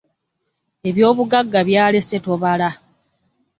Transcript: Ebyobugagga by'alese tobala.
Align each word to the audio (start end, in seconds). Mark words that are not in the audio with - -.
Ebyobugagga 0.89 1.59
by'alese 1.67 2.17
tobala. 2.25 2.69